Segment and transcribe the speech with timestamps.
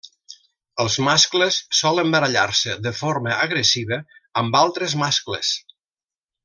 [0.83, 4.03] Els mascles solen barallar-se de forma agressiva
[4.43, 5.57] amb altres mascles.